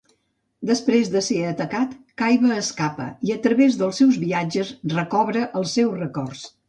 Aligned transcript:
Després 0.67 1.09
de 1.15 1.21
ser 1.25 1.35
atacat, 1.49 1.93
Kaiba 2.21 2.51
escapa 2.63 3.07
i, 3.29 3.35
a 3.35 3.39
través 3.45 3.77
dels 3.83 4.01
seus 4.03 4.19
viatges, 4.25 4.73
recobra 4.97 5.45
els 5.61 5.77
seus 5.81 5.99
records. 6.01 6.49